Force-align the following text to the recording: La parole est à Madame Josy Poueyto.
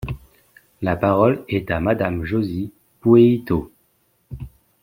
La 0.81 0.95
parole 0.95 1.45
est 1.47 1.69
à 1.69 1.79
Madame 1.79 2.23
Josy 2.23 2.71
Poueyto. 3.01 3.71